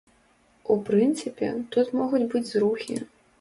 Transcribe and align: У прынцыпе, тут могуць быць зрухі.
У 0.75 0.77
прынцыпе, 0.87 1.51
тут 1.75 1.93
могуць 2.01 2.23
быць 2.33 2.43
зрухі. 2.55 2.99